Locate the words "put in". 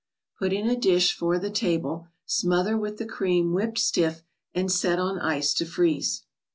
0.39-0.67